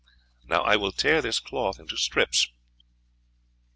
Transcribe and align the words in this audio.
Now 0.47 0.63
I 0.63 0.77
will 0.77 0.91
tear 0.91 1.21
this 1.21 1.39
cloth 1.39 1.79
into 1.79 1.95
strips." 1.95 2.49